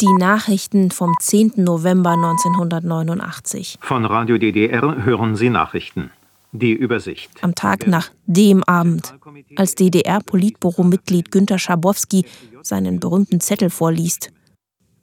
[0.00, 1.52] Die Nachrichten vom 10.
[1.56, 3.78] November 1989.
[3.80, 6.10] Von Radio DDR hören Sie Nachrichten.
[6.50, 7.30] Die Übersicht.
[7.42, 9.14] Am Tag nach dem Abend,
[9.54, 12.24] als DDR-Politbüro-Mitglied Günter Schabowski
[12.62, 14.32] seinen berühmten Zettel vorliest.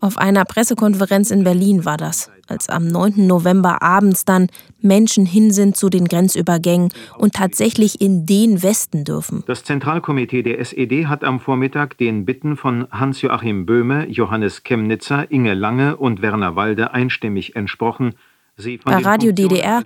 [0.04, 3.28] Auf einer Pressekonferenz in Berlin war das, als am 9.
[3.28, 4.48] November abends dann
[4.82, 9.44] Menschen hin sind zu den Grenzübergängen und tatsächlich in den Westen dürfen.
[9.46, 15.54] Das Zentralkomitee der SED hat am Vormittag den Bitten von Hans-Joachim Böhme, Johannes Chemnitzer, Inge
[15.54, 18.16] Lange und Werner Walde einstimmig entsprochen,
[18.84, 19.84] bei Radio DDR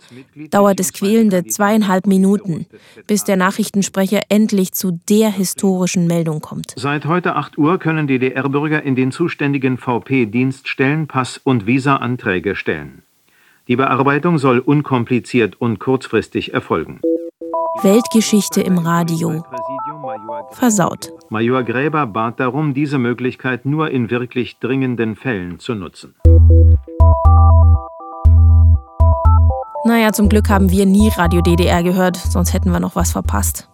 [0.50, 2.66] dauert es quälende zweieinhalb Minuten,
[3.08, 6.74] bis der Nachrichtensprecher endlich zu der historischen Meldung kommt.
[6.76, 13.04] Seit heute 8 Uhr können DDR-Bürger in den zuständigen VP-Dienststellen Pass- und Visa-Anträge stellen.
[13.68, 17.00] Die Bearbeitung soll unkompliziert und kurzfristig erfolgen.
[17.82, 19.44] Weltgeschichte im Radio.
[20.52, 21.12] Versaut.
[21.30, 26.16] Major Gräber bat darum, diese Möglichkeit nur in wirklich dringenden Fällen zu nutzen.
[29.88, 33.70] Naja, zum Glück haben wir nie Radio DDR gehört, sonst hätten wir noch was verpasst.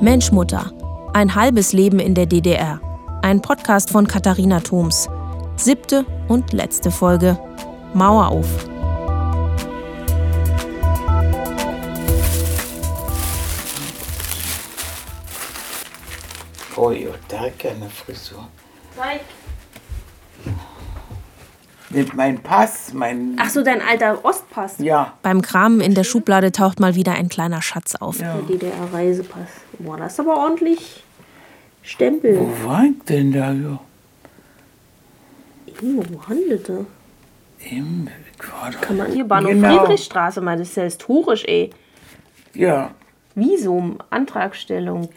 [0.00, 0.72] Menschmutter.
[1.12, 2.80] Ein halbes Leben in der DDR.
[3.20, 5.10] Ein Podcast von Katharina Thoms.
[5.56, 7.38] Siebte und letzte Folge.
[7.92, 8.46] Mauer auf.
[16.76, 18.48] Oh, ja, da keine Frisur.
[18.96, 19.20] Zeig.
[21.90, 23.36] Mit meinem Pass, mein.
[23.40, 24.76] Ach so, dein alter Ostpass.
[24.78, 25.14] Ja.
[25.22, 28.20] Beim Kramen in der Schublade taucht mal wieder ein kleiner Schatz auf.
[28.20, 28.36] Ja.
[28.36, 29.48] Der DDR-Reisepass.
[29.78, 31.02] Boah, das ist aber ordentlich
[31.82, 32.38] Stempel.
[32.38, 33.78] Wo war ich denn da, ja?
[35.80, 36.86] Wo handelte?
[37.70, 38.08] Im
[38.80, 39.78] Kann man hier Bahnhof genau.
[39.78, 41.70] Friedrichstraße mal, das ist ja historisch, ey.
[42.54, 42.90] Ja.
[43.34, 45.08] Visum, Antragstellung.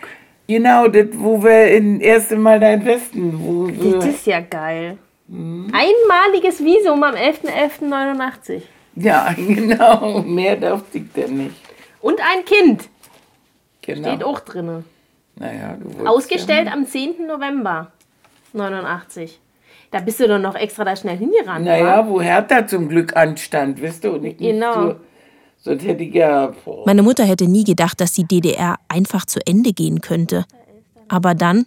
[0.48, 3.40] Genau, das, wo wir in erste Mal da in Westen.
[3.40, 4.98] Wo das ist ja geil.
[5.32, 5.72] Mhm.
[5.74, 8.62] Einmaliges Visum am 11.11.89.
[8.96, 10.22] Ja, genau.
[10.22, 11.56] Mehr darf ich denn nicht.
[12.02, 12.90] Und ein Kind.
[13.82, 14.10] Genau.
[14.10, 14.84] Steht auch drin.
[15.38, 16.74] Naja, du Ausgestellt ja.
[16.74, 17.26] am 10.
[17.26, 17.92] November
[18.54, 19.40] 89.
[19.90, 21.66] Da bist du doch noch extra da schnell hingerannt.
[21.66, 24.18] Naja, wo Hertha zum Glück anstand, weißt du?
[24.18, 24.74] Nicht, genau.
[24.74, 24.96] So,
[25.60, 26.54] sonst hätte ich ja.
[26.66, 26.86] Boah.
[26.86, 30.46] Meine Mutter hätte nie gedacht, dass die DDR einfach zu Ende gehen könnte.
[31.08, 31.66] Aber dann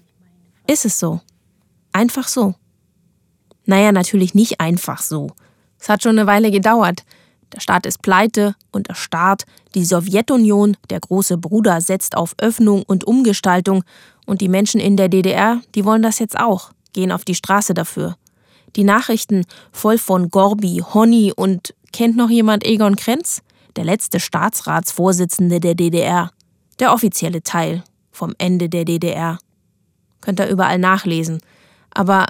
[0.67, 1.21] ist es so.
[1.93, 2.55] Einfach so.
[3.67, 5.31] Naja, natürlich nicht einfach so.
[5.79, 7.05] Es hat schon eine Weile gedauert.
[7.53, 9.45] Der Staat ist pleite und der Staat,
[9.75, 13.85] die Sowjetunion, der große Bruder, setzt auf Öffnung und Umgestaltung
[14.27, 17.75] und die Menschen in der DDR, die wollen das jetzt auch, gehen auf die Straße
[17.75, 18.17] dafür.
[18.77, 23.43] Die Nachrichten voll von Gorbi, Honny und kennt noch jemand Egon Krenz?
[23.77, 26.31] Der letzte Staatsratsvorsitzende der DDR.
[26.81, 29.39] Der offizielle Teil vom Ende der DDR.
[30.21, 31.41] Könnt ihr überall nachlesen.
[31.91, 32.27] Aber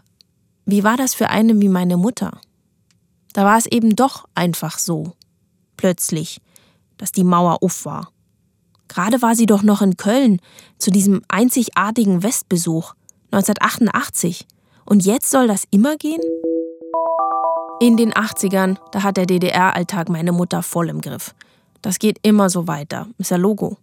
[0.66, 2.40] wie war das für eine wie meine Mutter?
[3.34, 5.12] Da war es eben doch einfach so.
[5.76, 6.40] Plötzlich,
[6.96, 8.10] dass die Mauer uff war.
[8.88, 10.40] Gerade war sie doch noch in Köln
[10.78, 12.94] zu diesem einzigartigen Westbesuch
[13.32, 14.46] 1988.
[14.86, 16.20] Und jetzt soll das immer gehen?
[17.80, 21.34] In den 80ern, da hat der DDR-Alltag meine Mutter voll im Griff.
[21.82, 23.76] Das geht immer so weiter, ist ja Logo.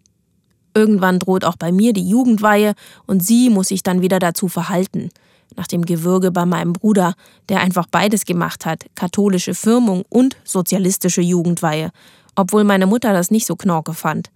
[0.73, 2.73] Irgendwann droht auch bei mir die Jugendweihe
[3.05, 5.11] und sie muss sich dann wieder dazu verhalten
[5.55, 7.13] nach dem Gewürge bei meinem Bruder,
[7.49, 11.91] der einfach beides gemacht hat, katholische Firmung und sozialistische Jugendweihe,
[12.35, 14.29] obwohl meine Mutter das nicht so knorke fand.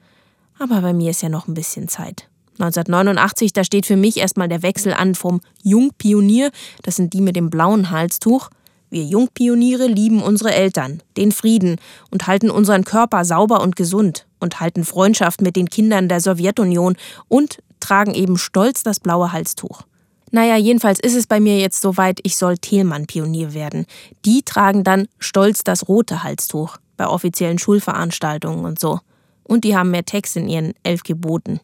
[0.59, 2.27] Aber bei mir ist ja noch ein bisschen Zeit.
[2.59, 6.51] 1989, da steht für mich erstmal der Wechsel an vom Jungpionier,
[6.83, 8.49] das sind die mit dem blauen Halstuch.
[8.89, 11.77] Wir Jungpioniere lieben unsere Eltern, den Frieden
[12.11, 16.95] und halten unseren Körper sauber und gesund und halten Freundschaft mit den Kindern der Sowjetunion
[17.27, 19.81] und tragen eben stolz das blaue Halstuch.
[20.31, 23.85] Naja, jedenfalls ist es bei mir jetzt soweit, ich soll Thelmann-Pionier werden.
[24.25, 28.99] Die tragen dann stolz das rote Halstuch bei offiziellen Schulveranstaltungen und so.
[29.43, 31.59] Und die haben mehr Text in ihren elf Geboten.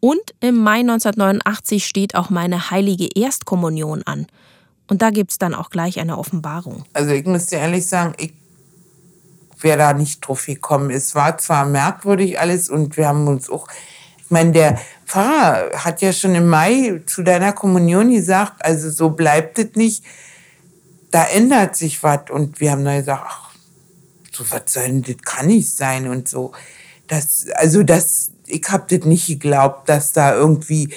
[0.00, 4.26] Und im Mai 1989 steht auch meine heilige Erstkommunion an.
[4.88, 6.84] Und da gibt es dann auch gleich eine Offenbarung.
[6.92, 8.32] Also ich muss dir ehrlich sagen, ich
[9.60, 10.90] wäre da nicht drauf gekommen.
[10.90, 13.68] Es war zwar merkwürdig alles und wir haben uns auch
[14.32, 19.58] meine, der Pfarrer hat ja schon im Mai zu deiner Kommunion gesagt, also so bleibt
[19.58, 20.04] es nicht.
[21.12, 22.30] Da ändert sich was.
[22.30, 23.50] Und wir haben dann gesagt, ach,
[24.32, 26.52] so was soll denn, das kann nicht sein und so.
[27.06, 30.92] Das, also das, ich habe das nicht geglaubt, dass da irgendwie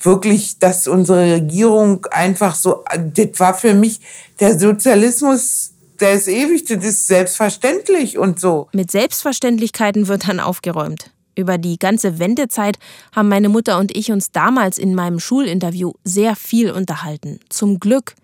[0.00, 4.00] wirklich, dass unsere Regierung einfach so, das war für mich
[4.38, 8.68] der Sozialismus, der ist ewig, das ist selbstverständlich und so.
[8.72, 11.10] Mit Selbstverständlichkeiten wird dann aufgeräumt.
[11.38, 12.80] Über die ganze Wendezeit
[13.14, 17.38] haben meine Mutter und ich uns damals in meinem Schulinterview sehr viel unterhalten.
[17.48, 18.16] Zum Glück,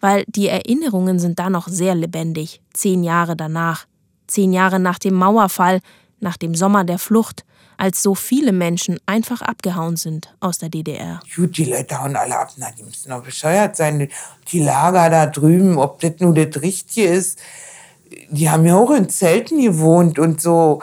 [0.00, 2.60] weil die Erinnerungen sind da noch sehr lebendig.
[2.72, 3.86] Zehn Jahre danach.
[4.26, 5.78] Zehn Jahre nach dem Mauerfall,
[6.18, 7.44] nach dem Sommer der Flucht,
[7.76, 11.20] als so viele Menschen einfach abgehauen sind aus der DDR.
[11.36, 12.50] Gut, die Leute hauen alle ab.
[12.56, 14.08] Na, die müssen doch bescheuert sein.
[14.48, 17.38] Die Lager da drüben, ob das nur das Richtige ist.
[18.30, 20.82] Die haben ja auch in Zelten gewohnt und so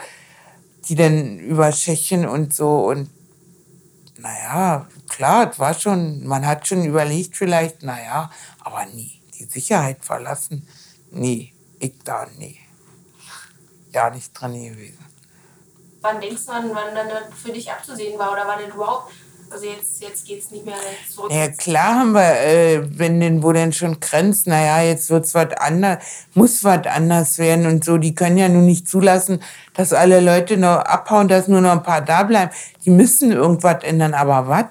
[0.87, 3.09] die dann über Tschechien und so und
[4.17, 9.21] naja, klar, es war schon, man hat schon überlegt vielleicht, naja, aber nie.
[9.37, 10.67] Die Sicherheit verlassen,
[11.11, 11.53] nie.
[11.79, 12.59] Ich da, nie.
[13.91, 15.03] Ja, nicht dran gewesen.
[16.01, 19.11] Wann denkst du an, wann dann für dich abzusehen war oder wann denn überhaupt
[19.53, 20.75] also jetzt, jetzt geht es nicht mehr
[21.13, 21.31] zurück.
[21.31, 25.35] Ja, klar haben wir, äh, wenn denn, wo denn schon grenzt, naja, jetzt wird es
[25.35, 26.03] was anders,
[26.33, 27.97] muss was anders werden und so.
[27.97, 29.41] Die können ja nun nicht zulassen,
[29.75, 32.51] dass alle Leute noch abhauen, dass nur noch ein paar da bleiben.
[32.83, 34.65] Die müssen irgendwas ändern, aber was?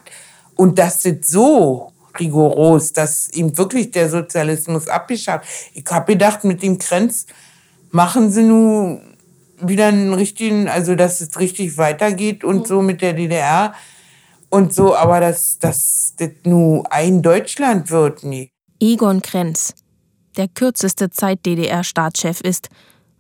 [0.56, 5.46] Und das ist so rigoros, dass ihm wirklich der Sozialismus abgeschafft.
[5.75, 7.26] Ich habe gedacht, mit dem Grenz
[7.90, 9.00] machen sie nun
[9.61, 12.67] wieder einen richtigen, also dass es richtig weitergeht und mhm.
[12.67, 13.75] so mit der DDR
[14.52, 16.14] und so, aber dass das
[16.44, 18.50] nur ein Deutschland wird, nie.
[18.81, 19.72] Egon Krenz,
[20.37, 22.69] der kürzeste Zeit-DDR-Staatschef ist.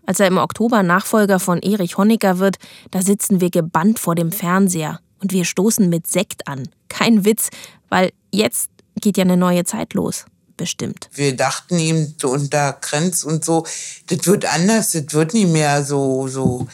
[0.04, 2.56] Als er im Oktober Nachfolger von Erich Honecker wird,
[2.90, 6.68] da sitzen wir gebannt vor dem Fernseher und wir stoßen mit Sekt an.
[6.88, 7.48] Kein Witz,
[7.88, 8.70] weil jetzt
[9.00, 10.26] geht ja eine neue Zeit los.
[10.58, 11.08] Bestimmt.
[11.14, 13.64] Wir dachten ihm so unter Krenz und so,
[14.08, 16.66] das wird anders, das wird nicht mehr so, so,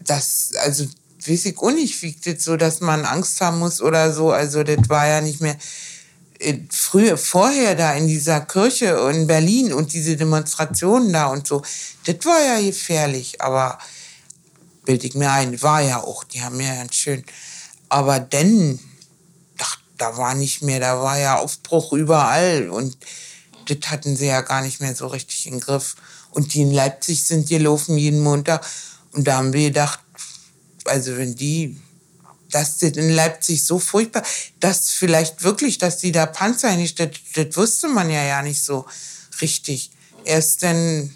[0.00, 0.86] das, also
[1.26, 4.30] weiß ich auch nicht, wie das so, dass man Angst haben muss oder so.
[4.30, 5.56] Also das war ja nicht mehr
[6.38, 11.62] äh, früher, vorher da in dieser Kirche in Berlin und diese Demonstrationen da und so.
[12.04, 13.78] Das war ja gefährlich, aber
[14.84, 17.24] bilde ich mir ein, war ja auch, die haben ja ganz schön.
[17.88, 18.78] Aber denn,
[19.58, 22.96] ach, da war nicht mehr, da war ja Aufbruch überall und
[23.66, 25.96] das hatten sie ja gar nicht mehr so richtig im Griff.
[26.30, 28.66] Und die in Leipzig sind gelaufen jeden Montag
[29.12, 30.00] und da haben wir gedacht,
[30.84, 31.80] also wenn die,
[32.50, 34.22] das in Leipzig so furchtbar,
[34.60, 38.62] dass vielleicht wirklich, dass die da Panzer hingestellt, das, das wusste man ja ja nicht
[38.62, 38.86] so
[39.40, 39.90] richtig.
[40.24, 41.14] Erst dann,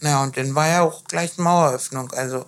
[0.00, 2.46] na und dann war ja auch gleich Maueröffnung, also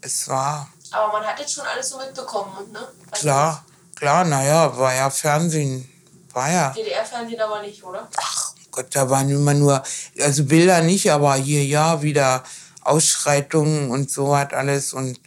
[0.00, 0.68] es war...
[0.92, 2.80] Aber man hat jetzt schon alles so mitbekommen, ne?
[3.10, 5.88] Also klar, klar, naja, war ja Fernsehen,
[6.32, 6.70] war ja...
[6.70, 8.08] DDR-Fernsehen aber nicht, oder?
[8.16, 9.82] Ach Gott, da waren immer nur,
[10.20, 12.44] also Bilder nicht, aber hier ja wieder
[12.82, 15.20] Ausschreitungen und so hat alles und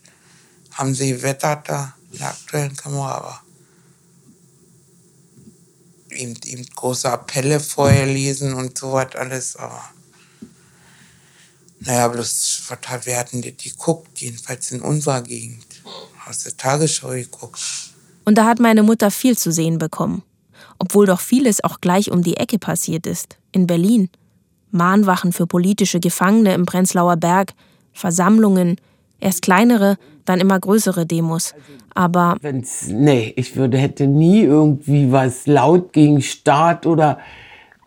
[0.71, 3.41] haben sie gewettert da in der aktuellen Kamera, aber
[6.09, 9.83] eben, eben große Appelle vorher lesen und so hat alles, aber
[11.79, 15.65] naja, bloß, was wer hatten die, die guckt, jedenfalls in unserer Gegend,
[16.27, 17.59] aus der Tagesschau geguckt.
[18.25, 20.23] Und da hat meine Mutter viel zu sehen bekommen,
[20.79, 24.09] obwohl doch vieles auch gleich um die Ecke passiert ist, in Berlin.
[24.73, 27.53] Mahnwachen für politische Gefangene im Prenzlauer Berg,
[27.93, 28.77] Versammlungen,
[29.19, 31.53] erst kleinere, dann immer größere Demos.
[31.93, 32.37] Aber.
[32.41, 37.19] Wenn's, nee, ich würde, hätte nie irgendwie was laut gegen Staat oder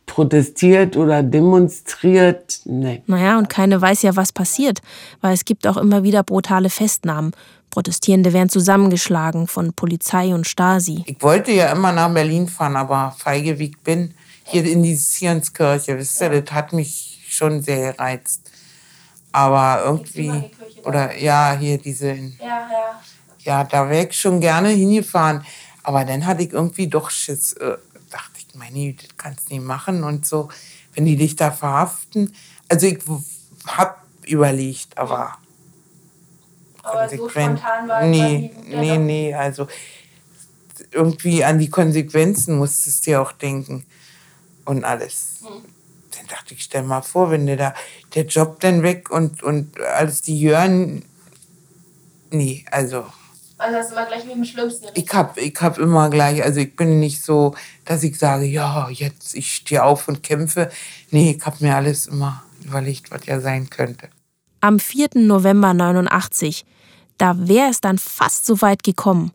[0.07, 2.61] protestiert oder demonstriert.
[2.65, 3.03] Nee.
[3.07, 4.81] Naja, und keine weiß ja, was passiert,
[5.21, 7.33] weil es gibt auch immer wieder brutale Festnahmen.
[7.71, 11.03] Protestierende werden zusammengeschlagen von Polizei und Stasi.
[11.07, 14.15] Ich wollte ja immer nach Berlin fahren, aber feige wie ich bin,
[14.47, 18.51] hier in die Zionskirche, wisst ihr, das hat mich schon sehr gereizt.
[19.33, 20.51] Aber irgendwie,
[20.85, 23.03] oder ja, hier diese, ja, ja.
[23.41, 25.45] ja, da wäre ich schon gerne hingefahren.
[25.83, 27.77] Aber dann hatte ich irgendwie doch Schiss, äh,
[28.11, 30.49] dachte ich, meine, das kannst du nicht machen und so,
[30.95, 32.35] wenn die dich da verhaften.
[32.69, 33.01] Also ich
[33.67, 35.37] habe überlegt, aber
[36.83, 37.09] aber.
[37.09, 39.67] So spontan war nee, nee, nee, also
[40.93, 43.85] irgendwie an die Konsequenzen musstest du ja auch denken
[44.67, 45.41] und alles.
[45.41, 45.63] Hm.
[46.17, 47.75] Dann dachte ich, stell mal vor, wenn der da
[48.15, 51.05] der Job dann weg und, und als die hören,
[52.31, 53.05] nee, also.
[53.59, 54.87] Also hast du immer gleich mit dem Schlimmsten.
[54.95, 57.55] Ich hab, ich hab immer gleich, also ich bin nicht so,
[57.87, 60.71] dass ich sage, ja, jetzt ich stehe auf und kämpfe.
[61.11, 64.09] Nee, ich habe mir alles immer überlegt, was ja sein könnte.
[64.61, 65.09] Am 4.
[65.15, 66.67] November 89,
[67.19, 69.33] da wäre es dann fast so weit gekommen.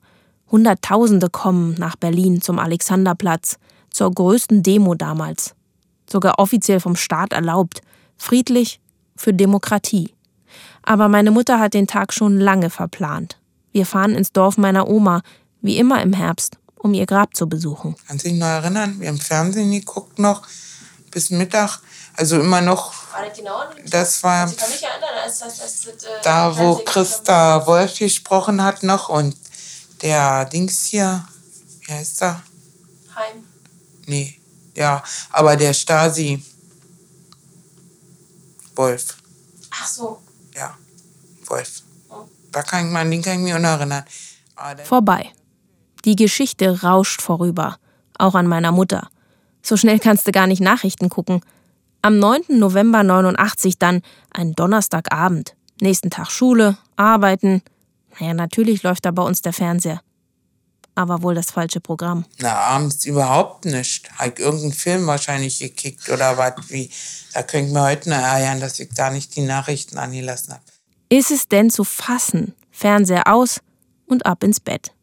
[0.52, 3.58] Hunderttausende kommen nach Berlin zum Alexanderplatz
[3.92, 5.54] zur größten Demo damals.
[6.10, 7.82] Sogar offiziell vom Staat erlaubt.
[8.18, 8.80] Friedlich
[9.16, 10.14] für Demokratie.
[10.84, 13.38] Aber meine Mutter hat den Tag schon lange verplant.
[13.72, 15.22] Wir fahren ins Dorf meiner Oma,
[15.62, 17.96] wie immer im Herbst, um ihr Grab zu besuchen.
[18.08, 19.00] Kannst du dich noch erinnern?
[19.00, 20.42] Wir haben Fernsehen geguckt noch
[21.12, 21.80] bis Mittag
[22.16, 22.94] Also immer noch.
[23.14, 23.62] War das genau?
[23.90, 24.42] Das war.
[24.42, 28.00] Also ich kann mich erinnern, als das, das, das, äh, da, wo Fernsehen Christa Wolf
[28.00, 29.36] gesprochen hat noch und
[30.02, 31.26] der Dings hier,
[31.86, 32.42] wie heißt er?
[33.16, 33.44] Heim.
[34.12, 34.38] Nee,
[34.76, 35.02] ja,
[35.32, 36.44] aber der Stasi
[38.76, 39.18] Wolf,
[39.72, 40.20] Ach so.
[40.56, 40.76] ja,
[41.46, 41.84] Wolf.
[42.52, 44.04] Da kann ich, mal- an den kann ich mich auch noch erinnern.
[44.78, 45.30] Der- Vorbei.
[46.04, 47.78] Die Geschichte rauscht vorüber,
[48.18, 49.10] auch an meiner Mutter.
[49.62, 51.42] So schnell kannst du gar nicht Nachrichten gucken.
[52.02, 52.58] Am 9.
[52.60, 54.02] November 89 dann
[54.32, 55.56] ein Donnerstagabend.
[55.80, 57.62] Nächsten Tag Schule, arbeiten.
[58.20, 60.02] Naja, natürlich läuft da bei uns der Fernseher.
[60.96, 62.26] Aber wohl das falsche Programm.
[62.40, 64.12] Na, abends überhaupt nicht.
[64.18, 66.92] Hab ich irgendeinen Film wahrscheinlich gekickt oder was wie.
[67.34, 70.64] Da könnte ich mir heute noch ärgern, dass ich da nicht die Nachrichten angelassen habe.
[71.10, 72.54] Ist es denn zu fassen?
[72.72, 73.62] Fernseher aus
[74.06, 74.94] und ab ins Bett.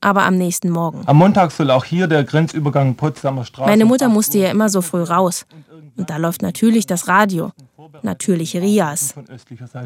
[0.00, 1.02] Aber am nächsten Morgen.
[1.06, 3.68] Am Montag soll auch hier der Grenzübergang Potsdamer Straße.
[3.68, 5.44] Meine Mutter musste ja immer so früh raus.
[5.96, 7.52] Und da läuft natürlich das Radio.
[8.02, 9.14] Natürlich Rias.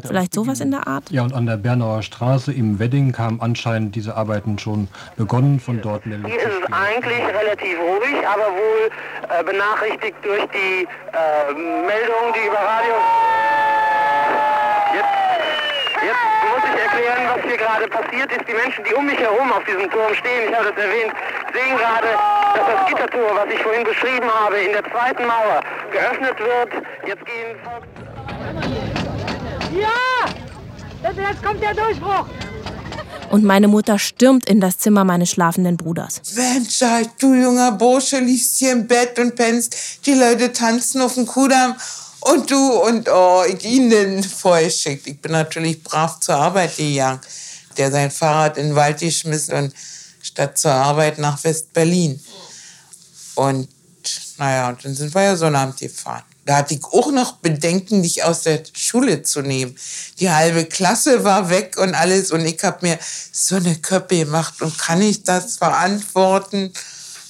[0.05, 1.09] Vielleicht sowas in der Art?
[1.11, 4.87] Ja, und an der Bernauer Straße im Wedding haben anscheinend diese Arbeiten schon
[5.17, 5.59] begonnen.
[5.59, 8.89] Von dort Hier ist es eigentlich relativ ruhig, aber wohl
[9.29, 12.95] äh, benachrichtigt durch die äh, Meldungen, die über Radio.
[14.93, 15.24] Jetzt,
[16.05, 18.47] jetzt muss ich erklären, was hier gerade passiert ist.
[18.47, 21.13] Die Menschen, die um mich herum auf diesem Turm stehen, ich habe das erwähnt,
[21.53, 22.09] sehen gerade,
[22.55, 26.71] dass das Gittertor, was ich vorhin beschrieben habe, in der zweiten Mauer geöffnet wird.
[27.05, 27.87] Jetzt gehen Volks
[33.29, 36.21] Und meine Mutter stürmt in das Zimmer meines schlafenden Bruders.
[36.35, 40.05] Mensch, sag ich, du junger Bursche, liegst hier im Bett und pennst.
[40.05, 41.75] Die Leute tanzen auf dem Kudamm.
[42.33, 45.05] Und du und oh, ich ihn den vorgeschickt.
[45.05, 47.21] Ich bin natürlich brav zur Arbeit gegangen.
[47.77, 49.73] Der sein Fahrrad in den Wald geschmissen und
[50.23, 52.19] statt zur Arbeit nach West-Berlin.
[53.35, 53.69] Und
[54.37, 56.23] naja, und dann sind wir ja Sonnabend gefahren.
[56.45, 59.75] Da hatte ich auch noch Bedenken, dich aus der Schule zu nehmen.
[60.19, 62.31] Die halbe Klasse war weg und alles.
[62.31, 62.97] Und ich habe mir
[63.31, 64.61] so eine Köppe gemacht.
[64.63, 66.73] Und kann ich das verantworten?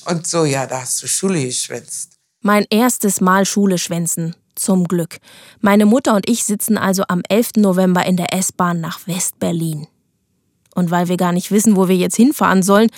[0.06, 2.12] Und so, ja, da hast du Schule geschwänzt.
[2.42, 4.36] Mein erstes Mal Schule schwänzen.
[4.56, 5.18] Zum Glück.
[5.60, 7.58] Meine Mutter und ich sitzen also am 11.
[7.58, 9.88] November in der S-Bahn nach West-Berlin.
[10.74, 12.90] Und weil wir gar nicht wissen, wo wir jetzt hinfahren sollen,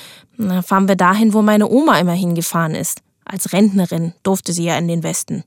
[0.63, 3.01] fahren wir dahin, wo meine Oma immer hingefahren ist.
[3.23, 5.43] Als Rentnerin durfte sie ja in den Westen.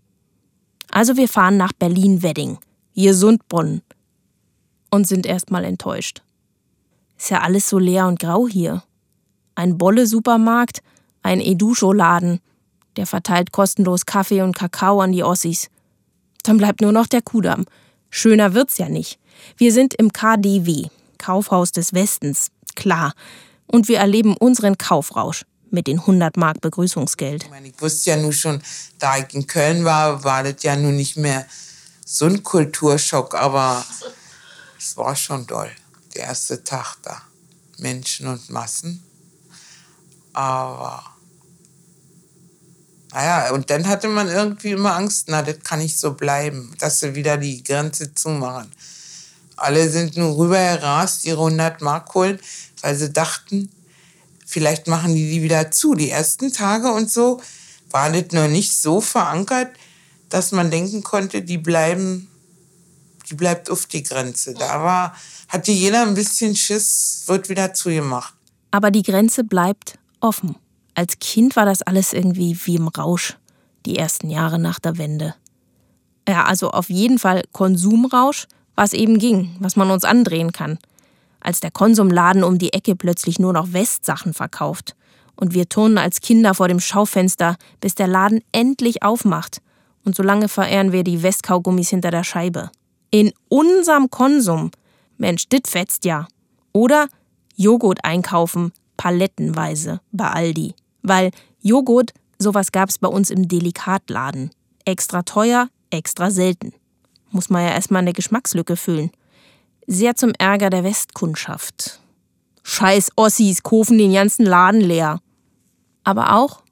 [0.90, 2.58] Also wir fahren nach Berlin-Wedding,
[2.92, 3.82] hier Sundbrunnen.
[4.90, 6.22] Und sind erstmal enttäuscht.
[7.16, 8.82] Ist ja alles so leer und grau hier.
[9.54, 10.82] Ein Bolle-Supermarkt,
[11.22, 12.40] ein Eduscho-Laden,
[12.96, 15.68] der verteilt kostenlos Kaffee und Kakao an die Ossis.
[16.42, 17.66] Dann bleibt nur noch der Kudamm.
[18.10, 19.18] Schöner wird's ja nicht.
[19.56, 20.86] Wir sind im KDW,
[21.18, 23.14] Kaufhaus des Westens, klar.
[23.66, 27.44] Und wir erleben unseren Kaufrausch mit den 100 Mark Begrüßungsgeld.
[27.44, 28.60] Ich, meine, ich wusste ja nun schon,
[28.98, 31.46] da ich in Köln war, war das ja nun nicht mehr
[32.04, 33.84] so ein Kulturschock, aber
[34.78, 35.70] es war schon doll.
[36.14, 37.22] Der erste Tag da.
[37.78, 39.02] Menschen und Massen.
[40.32, 41.04] Aber
[43.12, 47.00] naja, und dann hatte man irgendwie immer Angst, na, das kann nicht so bleiben, dass
[47.00, 48.70] sie wieder die Grenze zumachen.
[49.56, 52.38] Alle sind nun rübergerast, ihre 100 Mark holen,
[52.82, 53.70] weil sie dachten,
[54.46, 55.94] vielleicht machen die die wieder zu.
[55.94, 57.40] Die ersten Tage und so
[57.90, 59.70] war das noch nicht so verankert,
[60.28, 62.28] dass man denken konnte, die bleiben,
[63.28, 64.54] die bleibt auf die Grenze.
[64.54, 65.16] Da war,
[65.48, 68.34] hatte jeder ein bisschen Schiss, wird wieder zugemacht.
[68.70, 70.54] Aber die Grenze bleibt offen.
[71.00, 73.38] Als Kind war das alles irgendwie wie im Rausch,
[73.86, 75.34] die ersten Jahre nach der Wende.
[76.28, 80.78] Ja, also auf jeden Fall Konsumrausch, was eben ging, was man uns andrehen kann.
[81.40, 84.94] Als der Konsumladen um die Ecke plötzlich nur noch Westsachen verkauft.
[85.36, 89.62] Und wir turnen als Kinder vor dem Schaufenster, bis der Laden endlich aufmacht.
[90.04, 92.70] Und solange verehren wir die Westkaugummis hinter der Scheibe.
[93.10, 94.70] In unserem Konsum.
[95.16, 96.28] Mensch, dit fetzt ja.
[96.74, 97.08] Oder
[97.56, 100.74] Joghurt einkaufen, palettenweise bei Aldi.
[101.02, 101.30] Weil
[101.62, 104.50] Joghurt, sowas gab's bei uns im Delikatladen.
[104.84, 106.72] Extra teuer, extra selten.
[107.30, 109.10] Muss man ja erstmal eine Geschmackslücke füllen.
[109.86, 112.00] Sehr zum Ärger der Westkundschaft.
[112.62, 115.20] Scheiß Ossis kaufen den ganzen Laden leer.
[116.04, 116.62] Aber auch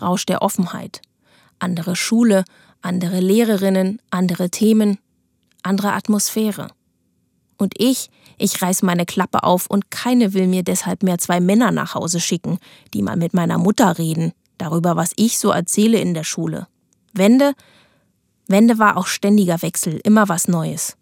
[0.00, 1.00] Rausch der Offenheit.
[1.58, 2.44] Andere Schule,
[2.82, 4.98] andere Lehrerinnen, andere Themen,
[5.62, 6.68] andere Atmosphäre.
[7.56, 11.72] Und ich, ich reiß meine Klappe auf und keine will mir deshalb mehr zwei Männer
[11.72, 12.58] nach Hause schicken,
[12.94, 16.68] die mal mit meiner Mutter reden, darüber, was ich so erzähle in der Schule.
[17.12, 17.54] Wende,
[18.46, 20.96] Wende war auch ständiger Wechsel, immer was Neues.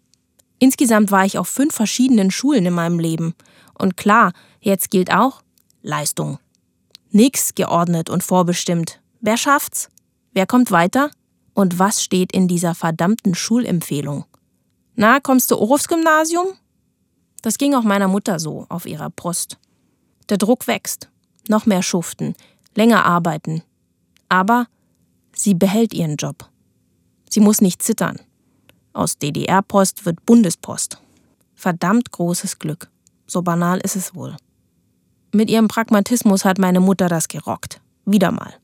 [0.59, 3.35] Insgesamt war ich auf fünf verschiedenen Schulen in meinem Leben.
[3.77, 5.41] Und klar, jetzt gilt auch
[5.83, 6.39] Leistung.
[7.11, 8.99] Nix geordnet und vorbestimmt.
[9.21, 9.89] Wer schafft's?
[10.33, 11.11] Wer kommt weiter?
[11.53, 14.25] Und was steht in dieser verdammten Schulempfehlung?
[14.95, 16.47] Na, kommst du aufs Gymnasium?
[17.47, 19.57] Das ging auch meiner Mutter so auf ihrer Post.
[20.27, 21.07] Der Druck wächst.
[21.47, 22.35] Noch mehr schuften,
[22.75, 23.63] länger arbeiten.
[24.27, 24.67] Aber
[25.31, 26.49] sie behält ihren Job.
[27.29, 28.19] Sie muss nicht zittern.
[28.91, 31.01] Aus DDR-Post wird Bundespost.
[31.55, 32.89] Verdammt großes Glück.
[33.27, 34.35] So banal ist es wohl.
[35.31, 37.79] Mit ihrem Pragmatismus hat meine Mutter das gerockt.
[38.03, 38.55] Wieder mal.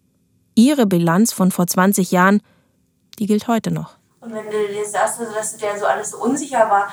[0.56, 2.42] Ihre Bilanz von vor 20 Jahren,
[3.18, 3.96] die gilt heute noch.
[4.20, 6.90] Und wenn du dir sagst, dass dir so alles so unsicher war,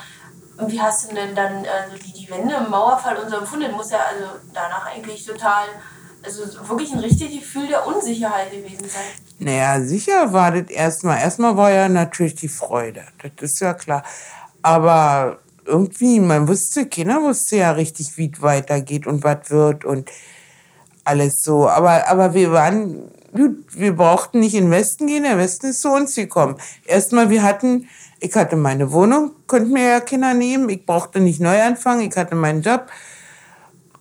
[0.67, 3.71] wie hast du denn dann also die, die Wende im Mauerfall und so empfunden?
[3.71, 5.65] Muss ja also danach eigentlich total,
[6.23, 9.03] also wirklich ein richtiges Gefühl der Unsicherheit gewesen sein.
[9.39, 11.19] Naja, sicher war das erstmal.
[11.19, 13.03] Erstmal war ja natürlich die Freude.
[13.21, 14.03] Das ist ja klar.
[14.61, 20.09] Aber irgendwie, man wusste, keiner wusste ja richtig, wie es weitergeht und was wird und
[21.03, 21.67] alles so.
[21.67, 25.89] Aber, aber wir waren, wir brauchten nicht in den Westen gehen, der Westen ist zu
[25.89, 26.57] uns gekommen.
[26.85, 27.87] Erstmal, wir hatten,
[28.21, 32.15] ich hatte meine Wohnung, konnten mir ja Kinder nehmen, ich brauchte nicht neu anfangen, ich
[32.15, 32.85] hatte meinen Job.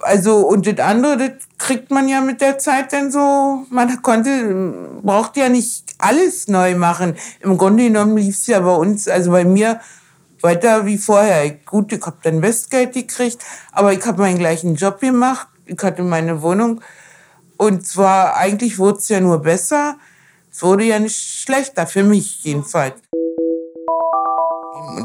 [0.00, 4.74] Also, und das andere, das kriegt man ja mit der Zeit dann so, man konnte,
[5.02, 7.16] braucht ja nicht alles neu machen.
[7.40, 9.80] Im Grunde genommen lief es ja bei uns, also bei mir,
[10.42, 11.50] weiter wie vorher.
[11.66, 15.48] Gut, ich habe dann Westgeld gekriegt, aber ich habe meinen gleichen Job gemacht.
[15.66, 16.80] Ich hatte meine Wohnung.
[17.56, 19.96] Und zwar, eigentlich wurde es ja nur besser.
[20.50, 22.94] Es wurde ja nicht schlechter, für mich jedenfalls.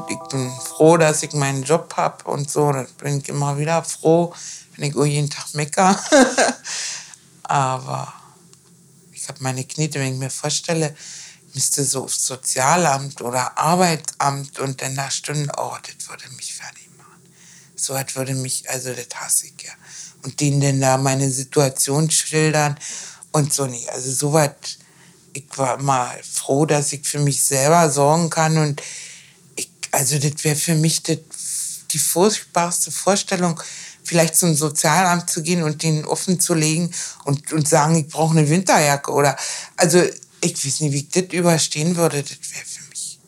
[0.07, 2.71] Ich bin froh, dass ich meinen Job habe und so.
[2.71, 4.33] Da bin ich immer wieder froh,
[4.75, 5.99] wenn ich jeden Tag mecker.
[7.43, 8.13] aber
[9.13, 10.95] ich habe meine Knete, wenn ich mir vorstelle,
[11.55, 16.89] müsste so aufs Sozialamt oder Arbeitsamt und dann da Stunden, oh, das würde mich fertig
[16.97, 17.21] machen.
[17.75, 19.71] So was würde mich, also das hasse ich ja.
[20.23, 22.77] Und denen dann da meine Situation schildern
[23.31, 23.89] und so nicht.
[23.89, 24.51] Also so was,
[25.33, 29.04] ich war mal froh, dass ich für mich selber sorgen kann und ich,
[29.95, 31.19] also das wäre für mich das,
[31.91, 33.59] die furchtbarste Vorstellung,
[34.03, 36.91] vielleicht zum Sozialamt zu gehen und den offen zu legen
[37.23, 39.37] und, und sagen, ich brauche eine Winterjacke oder,
[39.77, 40.03] also
[40.41, 43.19] ich weiß nicht, wie ich das überstehen würde, das wäre für mich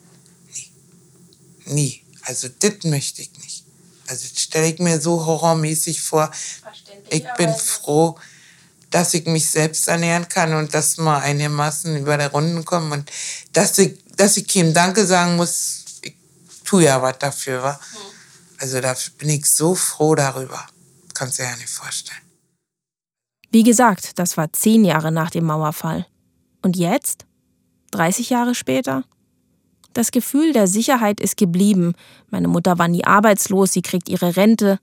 [1.65, 1.73] nie.
[1.73, 2.03] Nie.
[2.23, 3.63] Also das möchte ich nicht.
[4.07, 6.29] Also das stelle ich mir so horrormäßig vor.
[7.09, 8.19] Ich bin froh,
[8.91, 13.11] dass ich mich selbst ernähren kann und dass wir einigermaßen über der Runden kommen und
[13.53, 15.85] dass ich, dass ich ihm Danke sagen muss,
[16.67, 17.63] tue ja was dafür.
[17.63, 17.79] Wa?
[18.59, 20.67] Also da bin ich so froh darüber.
[21.13, 22.21] Kannst du dir ja nicht vorstellen.
[23.49, 26.05] Wie gesagt, das war zehn Jahre nach dem Mauerfall.
[26.61, 27.25] Und jetzt?
[27.91, 29.03] 30 Jahre später?
[29.93, 31.93] Das Gefühl der Sicherheit ist geblieben.
[32.29, 34.79] Meine Mutter war nie arbeitslos, sie kriegt ihre Rente.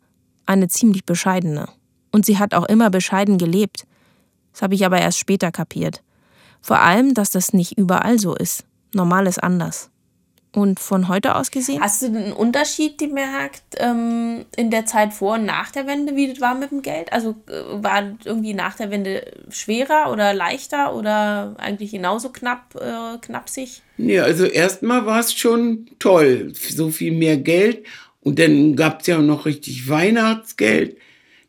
[0.46, 1.68] Eine ziemlich bescheidene.
[2.10, 3.86] Und sie hat auch immer bescheiden gelebt.
[4.52, 6.02] Das habe ich aber erst später kapiert.
[6.62, 8.64] Vor allem, dass das nicht überall so ist.
[8.94, 9.90] Normal ist anders.
[10.54, 11.80] Und von heute aus gesehen?
[11.80, 16.28] Hast du einen Unterschied gemerkt ähm, in der Zeit vor und nach der Wende, wie
[16.28, 17.12] das war mit dem Geld?
[17.12, 23.18] Also äh, war irgendwie nach der Wende schwerer oder leichter oder eigentlich genauso knapp, äh,
[23.18, 23.82] knapsig?
[23.96, 26.52] Nee, also erstmal war es schon toll.
[26.54, 27.84] So viel mehr Geld.
[28.20, 30.96] Und dann gab es ja auch noch richtig Weihnachtsgeld.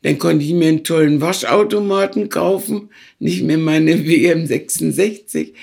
[0.02, 2.90] Dann konnte ich mir einen tollen Waschautomaten kaufen,
[3.20, 5.54] nicht mehr meine WM 66.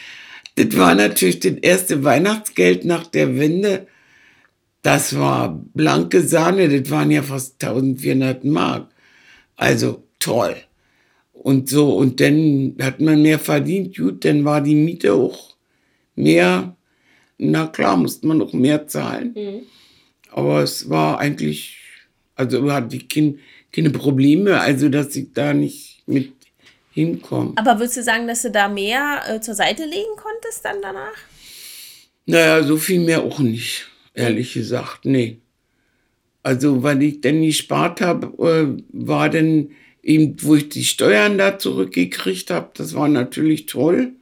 [0.57, 3.87] Das war natürlich das erste Weihnachtsgeld nach der Wende.
[4.83, 8.89] Das war blanke Sahne, das waren ja fast 1400 Mark.
[9.57, 10.57] Also toll.
[11.33, 15.57] Und so, und dann hat man mehr verdient, gut, dann war die Miete auch
[16.15, 16.77] mehr.
[17.39, 19.35] Na klar, musste man noch mehr zahlen.
[19.35, 19.63] Mhm.
[20.31, 21.79] Aber es war eigentlich,
[22.35, 23.39] also hatte ich kein,
[23.73, 26.33] keine Probleme, also dass ich da nicht mit
[26.93, 27.57] hinkommen.
[27.57, 31.17] Aber würdest du sagen, dass du da mehr äh, zur Seite legen konntest dann danach?
[32.27, 35.39] Naja, so viel mehr auch nicht, ehrlich gesagt, nee.
[36.43, 39.71] Also, weil ich dann gespart habe, äh, war dann
[40.03, 44.13] eben, wo ich die Steuern da zurückgekriegt habe, das war natürlich toll.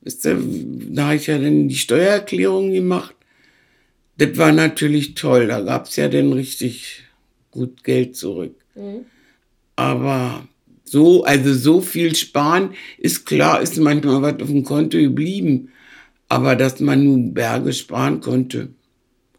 [0.00, 3.14] Da habe ich ja dann die Steuererklärung gemacht.
[4.18, 7.02] Das war natürlich toll, da gab es ja dann richtig
[7.50, 8.54] gut Geld zurück.
[8.74, 9.06] Mhm.
[9.76, 10.46] Aber
[10.92, 15.70] so, also so viel sparen, ist klar, ist manchmal was auf dem Konto geblieben.
[16.28, 18.68] Aber dass man nun Berge sparen konnte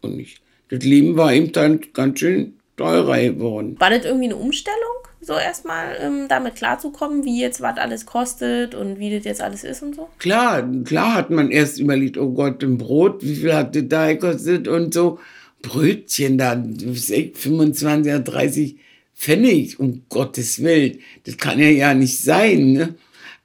[0.00, 0.40] und nicht.
[0.68, 3.76] Das Leben war eben dann ganz schön teurer geworden.
[3.78, 8.74] War das irgendwie eine Umstellung, so erstmal ähm, damit klarzukommen, wie jetzt was alles kostet
[8.74, 10.08] und wie das jetzt alles ist und so?
[10.18, 14.12] Klar, klar hat man erst überlegt, oh Gott, ein Brot, wie viel hat das da
[14.12, 15.20] gekostet und so.
[15.62, 18.76] Brötchen da, 25 oder 30
[19.14, 20.98] Pfennig, um Gottes Willen.
[21.24, 22.72] Das kann ja ja nicht sein.
[22.72, 22.94] Ne?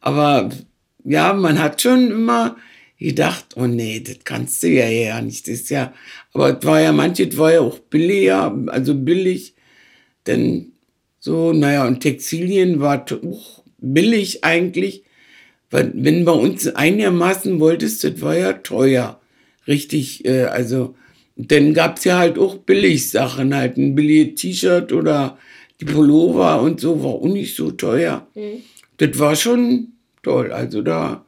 [0.02, 0.50] Aber
[1.04, 2.58] ja, man hat schon immer
[2.98, 5.48] gedacht, oh nee, das kannst du ja ja nicht.
[5.48, 5.94] Das ist ja,
[6.34, 9.56] aber es war ja manches war ja auch billiger, also billig.
[10.28, 10.74] Denn
[11.20, 15.04] so, naja, und Textilien war auch billig eigentlich.
[15.70, 19.22] Wenn bei uns einigermaßen wolltest, das war ja teuer.
[19.68, 20.96] Richtig, äh, also,
[21.36, 25.38] dann gab's ja halt auch Billigsachen, halt ein billiges T-Shirt oder
[25.80, 28.28] die Pullover und so, war auch nicht so teuer.
[28.36, 28.64] Mhm.
[28.98, 30.52] Das war schon toll.
[30.52, 31.24] Also da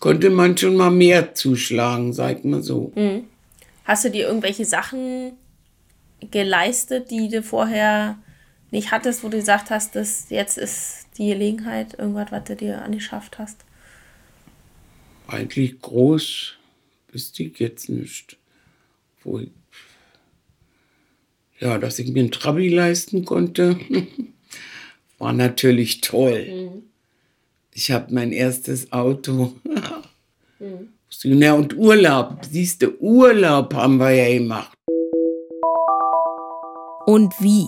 [0.00, 2.92] konnte man schon mal mehr zuschlagen, sag mal so.
[2.94, 3.24] Mhm.
[3.84, 5.32] Hast du dir irgendwelche Sachen
[6.30, 8.18] geleistet, die du vorher
[8.70, 12.82] nicht hattest, wo du gesagt hast, dass jetzt ist die Gelegenheit, irgendwas, was du dir
[12.82, 13.64] angeschafft hast?
[15.26, 16.54] Eigentlich groß
[17.12, 18.36] wüsste ich jetzt nicht.
[19.22, 19.50] Wo ich,
[21.60, 23.78] ja, dass ich mir einen Trabi leisten konnte,
[25.18, 26.46] war natürlich toll.
[26.48, 26.82] Mhm.
[27.72, 29.52] Ich habe mein erstes Auto.
[31.22, 32.44] Ja, und Urlaub.
[32.48, 34.76] Siehst du, Urlaub haben wir ja gemacht.
[37.06, 37.66] Und wie?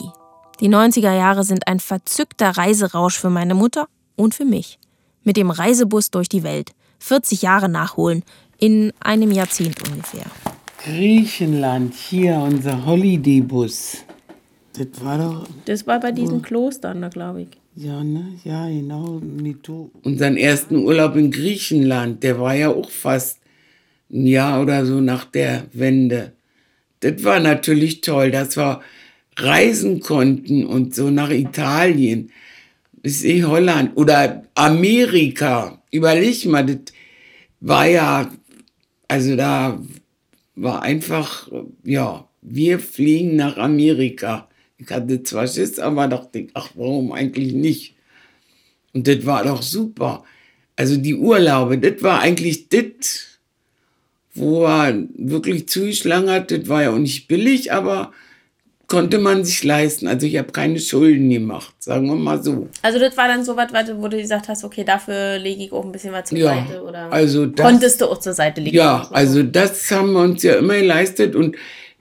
[0.61, 4.79] Die 90er Jahre sind ein verzückter Reiserausch für meine Mutter und für mich.
[5.25, 6.73] Mit dem Reisebus durch die Welt.
[6.99, 8.23] 40 Jahre nachholen.
[8.59, 10.27] In einem Jahrzehnt ungefähr.
[10.83, 13.99] Griechenland, hier unser Holidaybus.
[14.73, 15.47] Das war doch.
[15.67, 17.49] Das war bei diesen Klostern, da glaube ich.
[17.77, 18.39] Ja, ne?
[18.45, 19.21] Ja, genau.
[19.21, 19.91] Mito.
[20.03, 23.41] Unseren ersten Urlaub in Griechenland, der war ja auch fast
[24.11, 26.33] ein Jahr oder so nach der Wende.
[27.01, 28.81] Das war natürlich toll, dass wir
[29.37, 32.31] reisen konnten und so nach Italien,
[33.03, 35.83] bis eh Holland oder Amerika.
[35.91, 36.95] Überleg mal, das
[37.61, 38.31] war ja,
[39.09, 39.79] also da
[40.63, 41.51] war einfach,
[41.85, 44.49] ja, wir fliegen nach Amerika.
[44.79, 47.95] Ich hatte zwar Schiss, aber dachte ach, warum eigentlich nicht?
[48.93, 50.25] Und das war doch super.
[50.77, 53.39] Also die Urlaube, das war eigentlich das,
[54.35, 56.51] wo er wirklich zugeschlagen hat.
[56.51, 58.13] Das war ja auch nicht billig, aber
[58.91, 60.07] konnte man sich leisten.
[60.09, 62.69] Also ich habe keine Schulden gemacht, sagen wir mal so.
[62.83, 65.85] Also das war dann so was, wo du gesagt hast, okay, dafür lege ich auch
[65.85, 68.77] ein bisschen was zur Ja, Seite oder also das- konntest du auch zur Seite legen?
[68.77, 71.57] Ja, also das haben wir uns ja immer geleistet und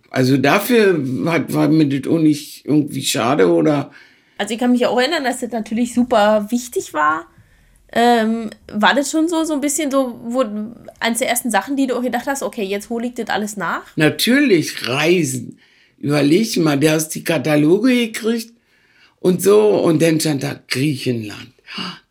[0.10, 3.92] also dafür hat, war mir das auch nicht irgendwie schade oder
[4.40, 7.28] Also ich kann mich auch erinnern, dass das natürlich super wichtig war.
[7.92, 10.44] Ähm, war das schon so, so ein bisschen so, wo
[11.00, 13.58] eines der ersten Sachen, die du auch gedacht hast, okay, jetzt hole ich das alles
[13.58, 13.82] nach?
[13.96, 15.60] natürlich Reisen.
[16.00, 18.54] Überleg mal, der hast die Kataloge gekriegt
[19.20, 21.52] und so und dann stand da Griechenland.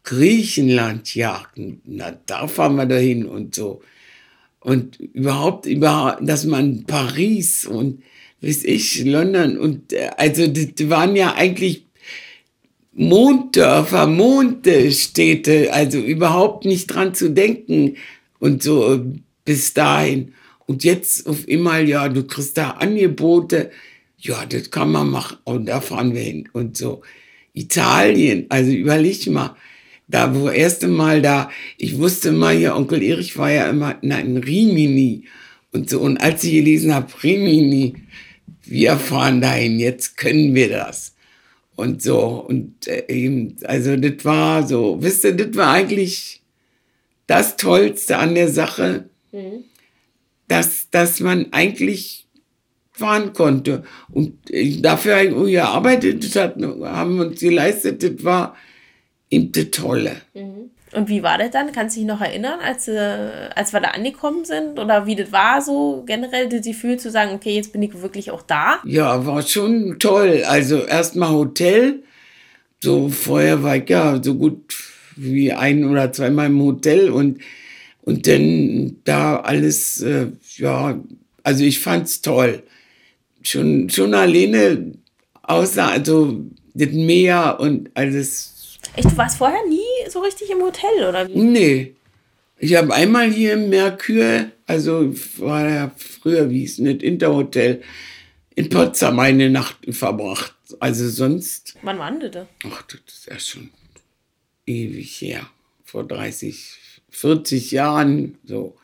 [0.04, 1.44] Griechenland, ja,
[1.84, 3.82] na, da fahren wir dahin und so.
[4.60, 8.02] Und überhaupt, über, dass man Paris und,
[8.40, 11.86] weiß ich, London und, äh, also, das waren ja eigentlich
[12.92, 17.96] Monddörfer, Mondestädte, also überhaupt nicht dran zu denken
[18.40, 19.00] und so äh,
[19.44, 20.32] bis dahin.
[20.68, 23.70] Und jetzt auf einmal, ja, du kriegst da Angebote,
[24.18, 27.00] ja, das kann man machen und da fahren wir hin und so.
[27.54, 29.56] Italien, also überleg mal,
[30.08, 34.18] da wo erste Mal da, ich wusste mal, hier Onkel Erich war ja immer na,
[34.18, 35.24] in Rimini
[35.72, 36.00] und so.
[36.00, 37.94] Und als ich gelesen habe, Rimini,
[38.64, 41.14] wir fahren dahin, jetzt können wir das
[41.76, 42.44] und so.
[42.46, 46.42] Und äh, eben, also das war so, wisst ihr, das war eigentlich
[47.26, 49.08] das Tollste an der Sache,
[50.48, 52.26] dass, dass man eigentlich
[52.92, 53.84] fahren konnte.
[54.10, 58.56] Und äh, dafür habe ich auch gearbeitet, das hat, haben wir uns geleistet, das war
[59.30, 60.16] eben das Tolle.
[60.92, 61.70] Und wie war das dann?
[61.72, 64.78] Kannst du dich noch erinnern, als, äh, als wir da angekommen sind?
[64.78, 68.30] Oder wie das war so generell, das Gefühl zu sagen, okay, jetzt bin ich wirklich
[68.30, 68.80] auch da?
[68.84, 70.44] Ja, war schon toll.
[70.46, 72.02] Also erstmal Hotel.
[72.80, 74.74] So vorher war ich ja so gut
[75.14, 77.38] wie ein oder zweimal im Hotel und,
[78.08, 80.98] und dann da alles, äh, ja,
[81.42, 82.62] also ich fand's toll.
[83.42, 84.94] Schon, schon alleine
[85.42, 86.40] außer, also
[86.72, 88.78] das Meer und alles.
[88.96, 91.38] Echt, du warst vorher nie so richtig im Hotel, oder wie?
[91.38, 91.96] Nee.
[92.58, 97.82] Ich habe einmal hier im Merkur, also war ja früher, wie es nicht, Interhotel,
[98.54, 100.54] in Potsdam eine Nacht verbracht.
[100.80, 102.46] Also sonst Wann war das?
[102.64, 103.68] Ach, das ist ja schon
[104.64, 105.46] ewig her.
[105.84, 108.76] Vor 30, 40 Jahren so.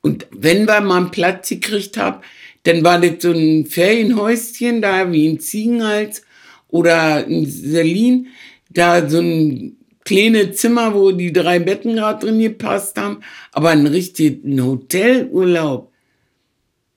[0.00, 2.22] Und wenn wir mal einen Platz gekriegt haben,
[2.64, 6.22] dann war das so ein Ferienhäuschen da wie in Ziegenhals
[6.68, 8.28] oder in Selin,
[8.70, 13.20] da so ein kleines Zimmer, wo die drei Betten gerade drin gepasst haben,
[13.52, 15.90] aber einen richtigen Hotelurlaub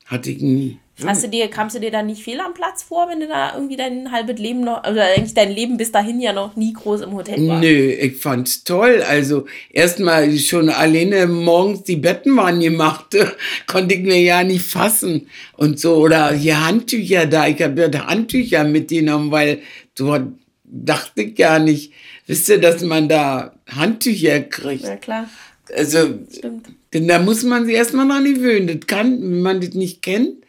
[0.05, 0.79] hatte ich nie.
[1.05, 3.53] Hast du dir, kamst du dir da nicht fehl am Platz vor, wenn du da
[3.53, 7.01] irgendwie dein halbes Leben noch, oder eigentlich dein Leben bis dahin ja noch nie groß
[7.01, 7.59] im Hotel war?
[7.59, 9.03] Nö, ich fand's toll.
[9.07, 13.15] Also erstmal schon alleine morgens die Betten waren gemacht,
[13.67, 17.47] konnte ich mir ja nicht fassen und so oder hier Handtücher da.
[17.47, 19.59] Ich habe ja Handtücher mitgenommen, weil
[19.95, 20.17] so
[20.63, 21.93] dachte ich gar nicht.
[22.25, 24.83] Wisst ihr, dass man da Handtücher kriegt?
[24.83, 25.29] Ja, klar.
[25.75, 26.67] Also, Stimmt.
[26.93, 28.67] denn da muss man sich erstmal noch nicht gewöhnen.
[28.67, 30.46] Das kann, wenn man das nicht kennt.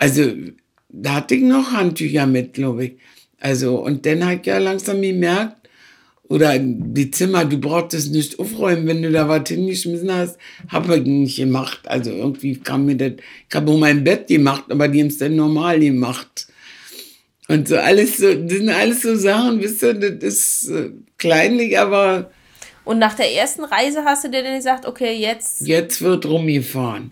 [0.00, 0.32] Also,
[0.88, 2.92] da hatte ich noch Handtücher mit, glaube ich.
[3.38, 5.60] Also, und dann habe ich ja langsam gemerkt,
[6.30, 11.02] oder die Zimmer, du brauchtest nicht aufräumen, wenn du da was hingeschmissen hast, habe ich
[11.04, 11.80] nicht gemacht.
[11.86, 13.14] Also irgendwie kam mir das,
[13.48, 16.46] ich habe auch mein Bett gemacht, aber die haben es dann normal gemacht.
[17.48, 21.76] Und so alles so, das sind alles so Sachen, wisst ihr, das ist äh, kleinlich,
[21.76, 22.30] aber
[22.84, 25.66] Und nach der ersten Reise hast du dir dann gesagt, okay, jetzt.
[25.66, 27.10] jetzt wird rumgefahren.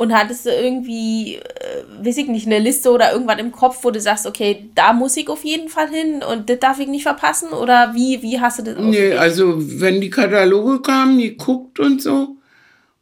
[0.00, 3.90] Und hattest du irgendwie, äh, weiß ich nicht, eine Liste oder irgendwas im Kopf, wo
[3.90, 7.02] du sagst, okay, da muss ich auf jeden Fall hin und das darf ich nicht
[7.02, 7.50] verpassen?
[7.50, 12.36] Oder wie, wie hast du das Nee, also wenn die Kataloge kamen, geguckt und so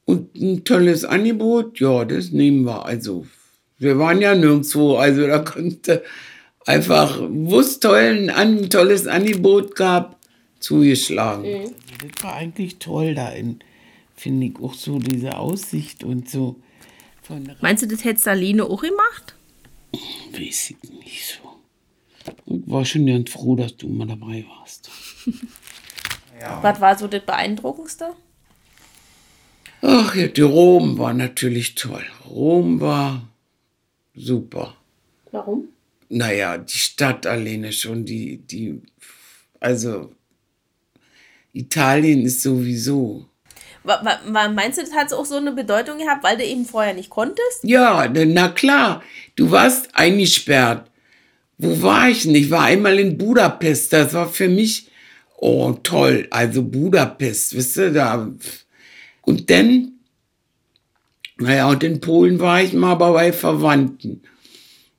[0.06, 2.84] und ein tolles Angebot, ja, das nehmen wir.
[2.84, 3.26] Also
[3.78, 6.02] wir waren ja nirgendwo, also da konnte
[6.66, 10.18] einfach, wo es toll, ein tolles Angebot gab,
[10.58, 11.70] zugeschlagen.
[12.00, 13.60] Das war eigentlich toll da in,
[14.16, 16.56] finde ich, auch so diese Aussicht und so.
[17.28, 19.34] Von Meinst du, das hättest du alleine auch gemacht?
[20.32, 22.32] weiß ich nicht so.
[22.46, 24.90] Ich war schon ganz froh, dass du mal dabei warst.
[26.62, 28.14] Was war so das Beeindruckendste?
[29.82, 32.04] Ach ja, die Rom war natürlich toll.
[32.26, 33.28] Rom war
[34.14, 34.74] super.
[35.30, 35.68] Warum?
[36.08, 38.80] Naja, die Stadt alleine schon, die, die,
[39.60, 40.14] also
[41.52, 43.28] Italien ist sowieso.
[43.84, 47.62] Meinst du, das hat auch so eine Bedeutung gehabt, weil du eben vorher nicht konntest?
[47.62, 49.02] Ja, na klar,
[49.36, 50.90] du warst eingesperrt.
[51.56, 52.34] Wo war ich denn?
[52.34, 53.92] Ich war einmal in Budapest.
[53.92, 54.88] Das war für mich,
[55.36, 58.30] oh toll, also Budapest, wisst ihr, da.
[59.22, 59.92] Und dann,
[61.38, 64.22] naja, und in Polen war ich mal bei Verwandten.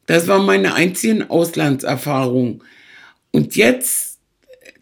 [0.06, 2.64] Das war meine einzige Auslandserfahrung.
[3.32, 4.09] Und jetzt,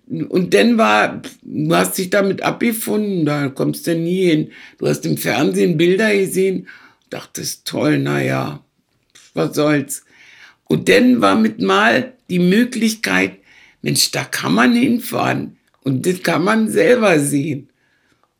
[0.09, 4.51] und dann war, du hast dich damit abgefunden, da kommst du nie hin.
[4.77, 6.67] Du hast im Fernsehen Bilder gesehen,
[7.09, 8.63] dachtest, toll, naja,
[9.33, 10.05] was soll's.
[10.65, 13.37] Und dann war mit mal die Möglichkeit,
[13.81, 15.57] Mensch, da kann man hinfahren.
[15.83, 17.69] Und das kann man selber sehen.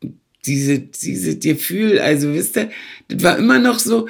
[0.02, 0.14] Und
[0.46, 2.70] diese, dieses Gefühl, also wisst ihr,
[3.08, 4.08] das war immer noch so,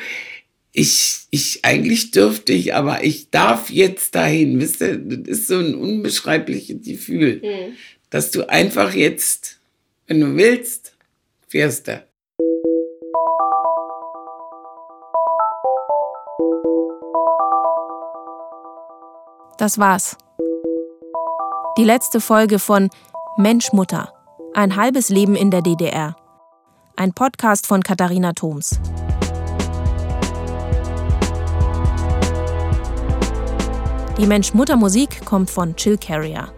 [0.78, 5.58] ich, ich, eigentlich dürfte ich, aber ich darf jetzt dahin, wisst ihr, das ist so
[5.58, 7.42] ein unbeschreibliches Gefühl,
[8.10, 9.58] dass du einfach jetzt,
[10.06, 10.94] wenn du willst,
[11.48, 12.04] fährst du.
[19.58, 20.16] Das war's.
[21.76, 22.88] Die letzte Folge von
[23.36, 24.12] Mensch Mutter.
[24.54, 26.14] Ein halbes Leben in der DDR.
[26.94, 28.78] Ein Podcast von Katharina Thoms.
[34.18, 36.48] Die Mensch Mutter Musik kommt von Chill Carrier.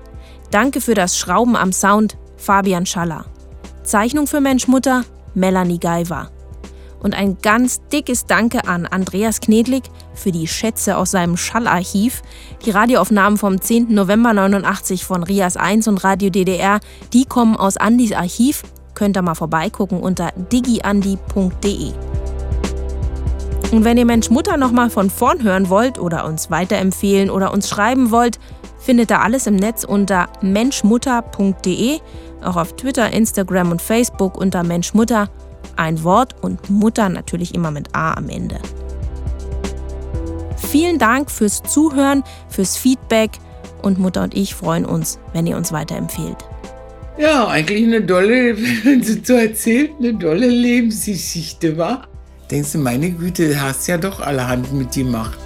[0.51, 3.27] Danke für das Schrauben am Sound Fabian Schaller.
[3.83, 6.31] Zeichnung für Mensch Mutter Melanie Geiver.
[7.01, 12.23] Und ein ganz dickes Danke an Andreas Knedlik für die Schätze aus seinem Schallarchiv.
[12.65, 13.93] Die Radioaufnahmen vom 10.
[13.93, 16.81] November 89 von Rias 1 und Radio DDR,
[17.13, 18.63] die kommen aus Andis Archiv.
[18.95, 21.93] Könnt ihr mal vorbeigucken unter digiandi.de.
[23.73, 27.69] Und wenn ihr Mensch Mutter nochmal von vorn hören wollt oder uns weiterempfehlen oder uns
[27.69, 28.41] schreiben wollt,
[28.81, 31.99] findet ihr alles im Netz unter menschmutter.de,
[32.43, 35.31] auch auf Twitter, Instagram und Facebook unter Menschmutter.
[35.77, 38.59] Ein Wort und Mutter natürlich immer mit A am Ende.
[40.57, 43.31] Vielen Dank fürs Zuhören, fürs Feedback
[43.83, 46.37] und Mutter und ich freuen uns, wenn ihr uns weiterempfehlt.
[47.19, 52.10] Ja, eigentlich eine dolle, wenn sie so erzählt, eine dolle Lebensgeschichte war
[52.51, 55.39] denkst du, meine Güte, hast ja doch allerhand mit dir gemacht.